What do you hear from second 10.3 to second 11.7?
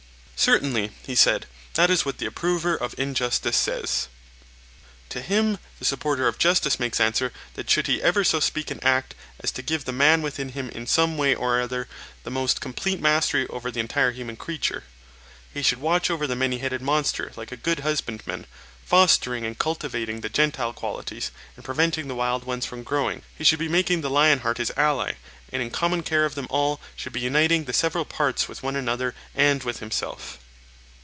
him in some way or